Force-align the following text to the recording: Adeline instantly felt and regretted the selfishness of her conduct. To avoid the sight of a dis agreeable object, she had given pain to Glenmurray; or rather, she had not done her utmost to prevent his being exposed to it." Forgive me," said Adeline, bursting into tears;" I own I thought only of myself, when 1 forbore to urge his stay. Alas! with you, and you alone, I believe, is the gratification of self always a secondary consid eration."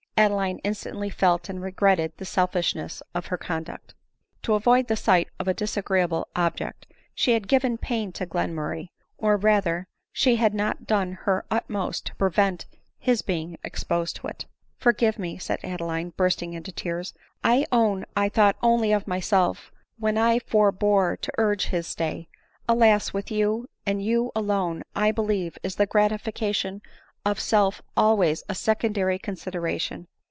Adeline 0.17 0.59
instantly 0.59 1.09
felt 1.09 1.49
and 1.49 1.63
regretted 1.63 2.13
the 2.17 2.25
selfishness 2.25 3.01
of 3.15 3.27
her 3.27 3.39
conduct. 3.39 3.95
To 4.43 4.53
avoid 4.53 4.87
the 4.87 4.95
sight 4.95 5.27
of 5.39 5.47
a 5.47 5.53
dis 5.55 5.77
agreeable 5.77 6.27
object, 6.35 6.85
she 7.15 7.31
had 7.31 7.47
given 7.47 7.75
pain 7.79 8.11
to 8.11 8.27
Glenmurray; 8.27 8.89
or 9.17 9.35
rather, 9.35 9.87
she 10.11 10.35
had 10.35 10.53
not 10.53 10.85
done 10.85 11.13
her 11.23 11.43
utmost 11.49 12.05
to 12.05 12.15
prevent 12.17 12.67
his 12.99 13.23
being 13.23 13.57
exposed 13.63 14.15
to 14.17 14.27
it." 14.27 14.45
Forgive 14.77 15.17
me," 15.17 15.39
said 15.39 15.59
Adeline, 15.63 16.11
bursting 16.15 16.53
into 16.53 16.71
tears;" 16.71 17.15
I 17.43 17.65
own 17.71 18.05
I 18.15 18.29
thought 18.29 18.57
only 18.61 18.91
of 18.91 19.07
myself, 19.07 19.71
when 19.97 20.17
1 20.17 20.41
forbore 20.41 21.17
to 21.19 21.31
urge 21.39 21.69
his 21.69 21.87
stay. 21.87 22.29
Alas! 22.69 23.11
with 23.11 23.31
you, 23.31 23.67
and 23.87 24.03
you 24.03 24.31
alone, 24.35 24.83
I 24.95 25.09
believe, 25.09 25.57
is 25.63 25.77
the 25.77 25.87
gratification 25.87 26.83
of 27.25 27.39
self 27.39 27.83
always 27.95 28.43
a 28.49 28.55
secondary 28.55 29.17
consid 29.19 29.53
eration." 29.53 30.05